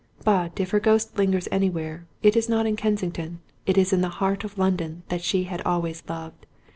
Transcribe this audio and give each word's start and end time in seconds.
But, 0.23 0.59
if 0.59 0.71
her 0.71 0.79
ghost 0.79 1.15
lingers 1.19 1.47
anywhere, 1.51 2.07
it 2.23 2.35
is 2.35 2.49
not 2.49 2.65
in 2.65 2.75
Kensington: 2.75 3.39
it 3.67 3.77
is 3.77 3.93
in 3.93 4.01
the 4.01 4.09
heart 4.17 4.43
of 4.43 4.55
the 4.55 4.61
London 4.61 5.03
that 5.09 5.21
she 5.23 5.43
had 5.43 5.61
always 5.61 6.01
loved. 6.09 6.47